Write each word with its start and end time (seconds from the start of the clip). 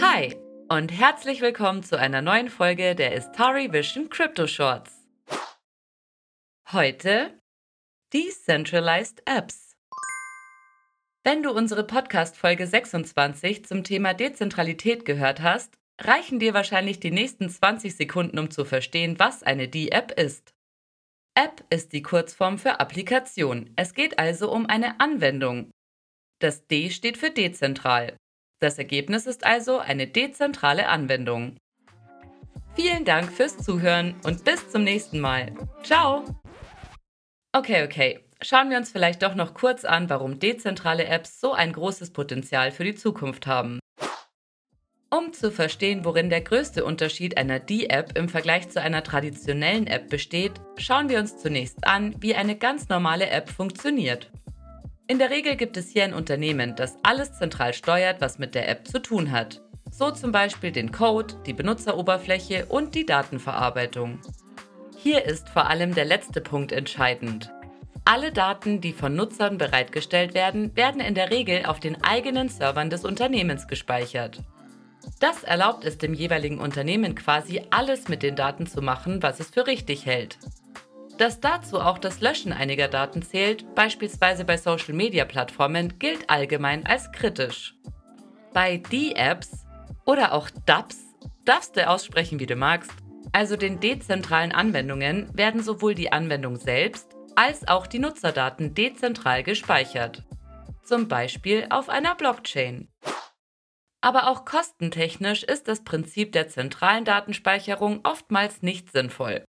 Hi 0.00 0.36
und 0.68 0.92
herzlich 0.92 1.40
willkommen 1.40 1.82
zu 1.82 1.98
einer 1.98 2.22
neuen 2.22 2.50
Folge 2.50 2.94
der 2.94 3.16
Istari 3.16 3.72
Vision 3.72 4.08
Crypto 4.08 4.46
Shorts. 4.46 4.92
Heute 6.70 7.36
Decentralized 8.14 9.22
Apps. 9.26 9.76
Wenn 11.24 11.42
du 11.42 11.50
unsere 11.50 11.84
Podcast-Folge 11.84 12.68
26 12.68 13.64
zum 13.64 13.82
Thema 13.82 14.14
Dezentralität 14.14 15.04
gehört 15.04 15.40
hast, 15.42 15.74
reichen 16.00 16.38
dir 16.38 16.54
wahrscheinlich 16.54 17.00
die 17.00 17.10
nächsten 17.10 17.50
20 17.50 17.96
Sekunden, 17.96 18.38
um 18.38 18.52
zu 18.52 18.64
verstehen, 18.64 19.18
was 19.18 19.42
eine 19.42 19.66
D-App 19.66 20.12
ist. 20.12 20.54
App 21.34 21.64
ist 21.70 21.92
die 21.92 22.02
Kurzform 22.02 22.58
für 22.58 22.78
Applikation. 22.78 23.72
Es 23.74 23.94
geht 23.94 24.20
also 24.20 24.52
um 24.52 24.66
eine 24.66 25.00
Anwendung. 25.00 25.72
Das 26.38 26.68
D 26.68 26.90
steht 26.90 27.16
für 27.16 27.30
dezentral. 27.30 28.16
Das 28.60 28.78
Ergebnis 28.78 29.26
ist 29.26 29.46
also 29.46 29.78
eine 29.78 30.08
dezentrale 30.08 30.88
Anwendung. 30.88 31.56
Vielen 32.74 33.04
Dank 33.04 33.32
fürs 33.32 33.56
Zuhören 33.58 34.14
und 34.24 34.44
bis 34.44 34.68
zum 34.70 34.84
nächsten 34.84 35.20
Mal. 35.20 35.52
Ciao! 35.82 36.24
Okay, 37.52 37.84
okay. 37.84 38.20
Schauen 38.40 38.70
wir 38.70 38.76
uns 38.76 38.90
vielleicht 38.90 39.22
doch 39.22 39.34
noch 39.34 39.54
kurz 39.54 39.84
an, 39.84 40.10
warum 40.10 40.38
dezentrale 40.38 41.06
Apps 41.06 41.40
so 41.40 41.52
ein 41.52 41.72
großes 41.72 42.12
Potenzial 42.12 42.70
für 42.70 42.84
die 42.84 42.94
Zukunft 42.94 43.46
haben. 43.48 43.80
Um 45.10 45.32
zu 45.32 45.50
verstehen, 45.50 46.04
worin 46.04 46.28
der 46.28 46.42
größte 46.42 46.84
Unterschied 46.84 47.38
einer 47.38 47.60
D-App 47.60 48.16
im 48.16 48.28
Vergleich 48.28 48.68
zu 48.68 48.80
einer 48.80 49.02
traditionellen 49.02 49.86
App 49.86 50.10
besteht, 50.10 50.52
schauen 50.76 51.08
wir 51.08 51.18
uns 51.18 51.38
zunächst 51.38 51.86
an, 51.86 52.14
wie 52.20 52.34
eine 52.34 52.56
ganz 52.56 52.88
normale 52.88 53.30
App 53.30 53.48
funktioniert. 53.48 54.30
In 55.10 55.18
der 55.18 55.30
Regel 55.30 55.56
gibt 55.56 55.78
es 55.78 55.88
hier 55.88 56.04
ein 56.04 56.12
Unternehmen, 56.12 56.76
das 56.76 56.98
alles 57.02 57.32
zentral 57.32 57.72
steuert, 57.72 58.20
was 58.20 58.38
mit 58.38 58.54
der 58.54 58.68
App 58.68 58.86
zu 58.86 59.00
tun 59.00 59.32
hat. 59.32 59.62
So 59.90 60.10
zum 60.10 60.32
Beispiel 60.32 60.70
den 60.70 60.92
Code, 60.92 61.34
die 61.46 61.54
Benutzeroberfläche 61.54 62.66
und 62.66 62.94
die 62.94 63.06
Datenverarbeitung. 63.06 64.20
Hier 64.98 65.24
ist 65.24 65.48
vor 65.48 65.70
allem 65.70 65.94
der 65.94 66.04
letzte 66.04 66.42
Punkt 66.42 66.72
entscheidend. 66.72 67.50
Alle 68.04 68.32
Daten, 68.32 68.82
die 68.82 68.92
von 68.92 69.16
Nutzern 69.16 69.56
bereitgestellt 69.56 70.34
werden, 70.34 70.76
werden 70.76 71.00
in 71.00 71.14
der 71.14 71.30
Regel 71.30 71.64
auf 71.64 71.80
den 71.80 72.04
eigenen 72.04 72.50
Servern 72.50 72.90
des 72.90 73.06
Unternehmens 73.06 73.66
gespeichert. 73.66 74.42
Das 75.20 75.42
erlaubt 75.42 75.86
es 75.86 75.96
dem 75.96 76.12
jeweiligen 76.12 76.58
Unternehmen 76.58 77.14
quasi 77.14 77.62
alles 77.70 78.08
mit 78.08 78.22
den 78.22 78.36
Daten 78.36 78.66
zu 78.66 78.82
machen, 78.82 79.22
was 79.22 79.40
es 79.40 79.48
für 79.48 79.66
richtig 79.66 80.04
hält. 80.04 80.38
Dass 81.18 81.40
dazu 81.40 81.80
auch 81.80 81.98
das 81.98 82.20
Löschen 82.20 82.52
einiger 82.52 82.86
Daten 82.86 83.22
zählt, 83.22 83.74
beispielsweise 83.74 84.44
bei 84.44 84.56
Social-Media-Plattformen, 84.56 85.98
gilt 85.98 86.30
allgemein 86.30 86.86
als 86.86 87.10
kritisch. 87.10 87.74
Bei 88.54 88.76
D-Apps 88.76 89.66
oder 90.06 90.32
auch 90.32 90.48
DApps, 90.64 90.98
darfst 91.44 91.76
du 91.76 91.88
aussprechen, 91.88 92.38
wie 92.38 92.46
du 92.46 92.54
magst, 92.54 92.92
also 93.32 93.56
den 93.56 93.80
dezentralen 93.80 94.52
Anwendungen, 94.52 95.28
werden 95.36 95.60
sowohl 95.60 95.96
die 95.96 96.12
Anwendung 96.12 96.54
selbst 96.54 97.16
als 97.34 97.66
auch 97.66 97.88
die 97.88 97.98
Nutzerdaten 97.98 98.74
dezentral 98.74 99.42
gespeichert. 99.42 100.22
Zum 100.84 101.08
Beispiel 101.08 101.66
auf 101.70 101.88
einer 101.88 102.14
Blockchain. 102.14 102.88
Aber 104.00 104.28
auch 104.28 104.44
kostentechnisch 104.44 105.42
ist 105.42 105.66
das 105.66 105.82
Prinzip 105.82 106.30
der 106.30 106.48
zentralen 106.48 107.04
Datenspeicherung 107.04 108.00
oftmals 108.04 108.62
nicht 108.62 108.92
sinnvoll. 108.92 109.44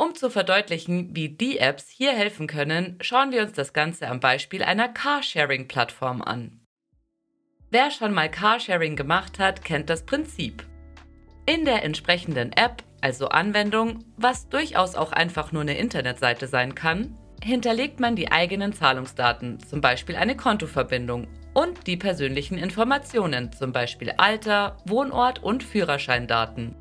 Um 0.00 0.14
zu 0.14 0.30
verdeutlichen, 0.30 1.14
wie 1.14 1.28
die 1.28 1.58
Apps 1.58 1.90
hier 1.90 2.12
helfen 2.12 2.46
können, 2.46 2.96
schauen 3.02 3.32
wir 3.32 3.42
uns 3.42 3.52
das 3.52 3.74
Ganze 3.74 4.08
am 4.08 4.18
Beispiel 4.18 4.62
einer 4.62 4.88
Carsharing-Plattform 4.88 6.22
an. 6.22 6.58
Wer 7.70 7.90
schon 7.90 8.14
mal 8.14 8.30
Carsharing 8.30 8.96
gemacht 8.96 9.38
hat, 9.38 9.62
kennt 9.62 9.90
das 9.90 10.06
Prinzip. 10.06 10.64
In 11.44 11.66
der 11.66 11.84
entsprechenden 11.84 12.50
App, 12.52 12.82
also 13.02 13.28
Anwendung, 13.28 14.02
was 14.16 14.48
durchaus 14.48 14.94
auch 14.94 15.12
einfach 15.12 15.52
nur 15.52 15.60
eine 15.60 15.76
Internetseite 15.76 16.46
sein 16.46 16.74
kann, 16.74 17.18
hinterlegt 17.42 18.00
man 18.00 18.16
die 18.16 18.32
eigenen 18.32 18.72
Zahlungsdaten, 18.72 19.60
zum 19.60 19.82
Beispiel 19.82 20.16
eine 20.16 20.34
Kontoverbindung, 20.34 21.28
und 21.52 21.86
die 21.86 21.98
persönlichen 21.98 22.56
Informationen, 22.56 23.52
zum 23.52 23.72
Beispiel 23.72 24.14
Alter, 24.16 24.78
Wohnort 24.86 25.42
und 25.42 25.62
Führerscheindaten. 25.62 26.74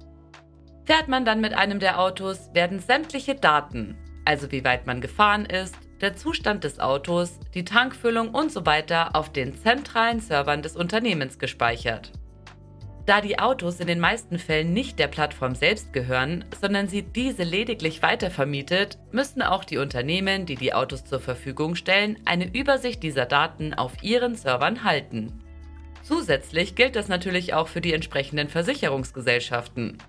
Fährt 0.89 1.07
man 1.07 1.23
dann 1.23 1.39
mit 1.39 1.53
einem 1.53 1.79
der 1.79 1.99
Autos, 1.99 2.49
werden 2.53 2.79
sämtliche 2.79 3.35
Daten, 3.35 3.95
also 4.25 4.51
wie 4.51 4.63
weit 4.63 4.87
man 4.87 5.01
gefahren 5.01 5.45
ist, 5.45 5.77
der 6.01 6.15
Zustand 6.15 6.63
des 6.63 6.79
Autos, 6.79 7.39
die 7.53 7.63
Tankfüllung 7.63 8.33
usw. 8.33 8.81
So 8.89 8.95
auf 8.95 9.31
den 9.31 9.53
zentralen 9.53 10.19
Servern 10.19 10.63
des 10.63 10.75
Unternehmens 10.75 11.37
gespeichert. 11.37 12.11
Da 13.05 13.21
die 13.21 13.37
Autos 13.37 13.79
in 13.79 13.85
den 13.85 13.99
meisten 13.99 14.39
Fällen 14.39 14.73
nicht 14.73 14.97
der 14.97 15.09
Plattform 15.09 15.53
selbst 15.53 15.93
gehören, 15.93 16.43
sondern 16.59 16.87
sie 16.87 17.03
diese 17.03 17.43
lediglich 17.43 18.01
weitervermietet, 18.01 18.97
müssen 19.11 19.43
auch 19.43 19.65
die 19.65 19.77
Unternehmen, 19.77 20.47
die 20.47 20.55
die 20.55 20.73
Autos 20.73 21.05
zur 21.05 21.19
Verfügung 21.19 21.75
stellen, 21.75 22.17
eine 22.25 22.51
Übersicht 22.51 23.03
dieser 23.03 23.27
Daten 23.27 23.75
auf 23.75 24.01
ihren 24.01 24.33
Servern 24.33 24.83
halten. 24.83 25.43
Zusätzlich 26.01 26.73
gilt 26.73 26.95
das 26.95 27.09
natürlich 27.09 27.53
auch 27.53 27.67
für 27.67 27.81
die 27.81 27.93
entsprechenden 27.93 28.49
Versicherungsgesellschaften. 28.49 29.99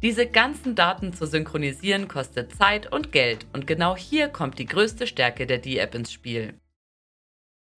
Diese 0.00 0.28
ganzen 0.28 0.76
Daten 0.76 1.12
zu 1.12 1.26
synchronisieren 1.26 2.06
kostet 2.06 2.54
Zeit 2.54 2.92
und 2.92 3.10
Geld 3.10 3.46
und 3.52 3.66
genau 3.66 3.96
hier 3.96 4.28
kommt 4.28 4.60
die 4.60 4.66
größte 4.66 5.08
Stärke 5.08 5.44
der 5.44 5.58
D-App 5.58 5.92
ins 5.96 6.12
Spiel. 6.12 6.54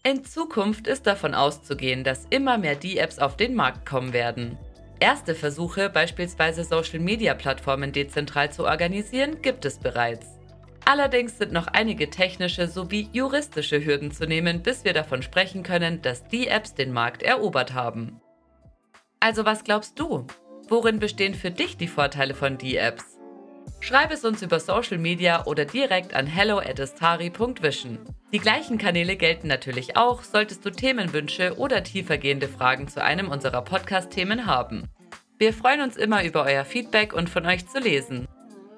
In 0.03 0.25
Zukunft 0.25 0.87
ist 0.87 1.07
davon 1.07 1.35
auszugehen, 1.35 2.05
dass 2.05 2.27
immer 2.31 2.57
mehr 2.59 2.75
D-Apps 2.75 3.19
auf 3.19 3.37
den 3.37 3.55
Markt 3.55 3.87
kommen 3.87 4.13
werden. 4.13 4.59
Erste 5.01 5.35
Versuche, 5.35 5.91
beispielsweise 5.91 6.65
Social-Media-Plattformen 6.65 7.93
dezentral 7.93 8.53
zu 8.53 8.65
organisieren, 8.65 9.43
gibt 9.43 9.65
es 9.65 9.79
bereits. 9.79 10.39
Allerdings 10.87 11.39
sind 11.39 11.53
noch 11.53 11.67
einige 11.67 12.11
technische 12.11 12.69
sowie 12.69 13.09
juristische 13.13 13.85
Hürden 13.85 14.11
zu 14.11 14.27
nehmen, 14.27 14.63
bis 14.63 14.85
wir 14.85 14.93
davon 14.93 15.23
sprechen 15.23 15.63
können, 15.63 16.03
dass 16.03 16.29
die 16.29 16.49
Apps 16.49 16.75
den 16.75 16.93
Markt 16.93 17.23
erobert 17.23 17.73
haben. 17.73 18.21
Also 19.21 19.47
was 19.47 19.65
glaubst 19.65 19.99
du? 19.99 20.27
Worin 20.69 20.99
bestehen 20.99 21.35
für 21.35 21.51
dich 21.51 21.77
die 21.77 21.89
Vorteile 21.89 22.35
von 22.35 22.59
D-Apps? 22.59 23.19
Schreib 23.81 24.13
es 24.13 24.25
uns 24.25 24.41
über 24.41 24.61
Social 24.61 24.97
Media 24.97 25.45
oder 25.45 25.67
direkt 25.67 26.15
an 26.15 26.27
hello@astari.vision. 26.27 27.99
Die 28.33 28.39
gleichen 28.39 28.79
Kanäle 28.79 29.17
gelten 29.17 29.47
natürlich 29.47 29.97
auch, 29.97 30.23
solltest 30.23 30.65
du 30.65 30.71
Themenwünsche 30.71 31.59
oder 31.59 31.85
tiefergehende 31.85 32.49
Fragen 32.49 32.89
zu 32.89 33.03
einem 33.03 33.29
unserer 33.29 33.63
Podcast-Themen 33.63 34.47
haben. 34.47 34.89
Wir 35.39 35.53
freuen 35.53 35.83
uns 35.83 35.97
immer 35.97 36.25
über 36.25 36.45
euer 36.45 36.65
Feedback 36.65 37.13
und 37.13 37.29
von 37.29 37.45
euch 37.45 37.69
zu 37.69 37.79
lesen. 37.79 38.27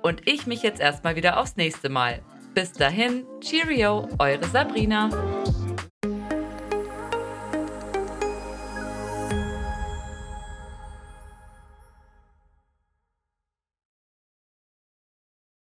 Und 0.03 0.29
ich 0.29 0.47
mich 0.47 0.63
jetzt 0.63 0.81
erstmal 0.81 1.15
wieder 1.15 1.39
aufs 1.41 1.57
nächste 1.57 1.89
Mal. 1.89 2.21
Bis 2.55 2.73
dahin, 2.73 3.25
Cheerio, 3.41 4.09
eure 4.19 4.47
Sabrina. 4.47 5.11